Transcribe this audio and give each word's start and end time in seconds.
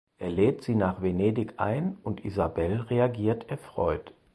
Er 0.17 0.31
lädt 0.31 0.63
sie 0.63 0.73
nach 0.73 1.03
Venedig 1.03 1.59
ein 1.59 1.95
und 2.01 2.25
Isabelle 2.25 2.89
reagiert 2.89 3.51
erfreut. 3.51 4.15